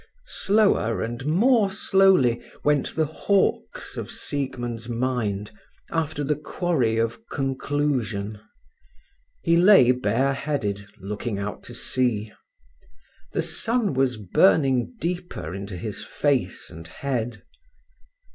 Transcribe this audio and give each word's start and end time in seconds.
Slower 0.25 1.03
and 1.03 1.27
more 1.27 1.69
slowly 1.69 2.41
went 2.63 2.95
the 2.95 3.05
hawks 3.05 3.97
of 3.97 4.09
Siegmund's 4.11 4.89
mind, 4.89 5.51
after 5.91 6.23
the 6.23 6.35
quarry 6.35 6.97
of 6.97 7.27
conclusion. 7.29 8.39
He 9.43 9.55
lay 9.57 9.91
bare 9.91 10.33
headed, 10.33 10.87
looking 10.99 11.37
out 11.37 11.61
to 11.65 11.75
sea. 11.75 12.33
The 13.33 13.43
sun 13.43 13.93
was 13.93 14.17
burning 14.17 14.95
deeper 14.99 15.53
into 15.53 15.77
his 15.77 16.03
face 16.03 16.71
and 16.71 16.87
head. 16.87 17.43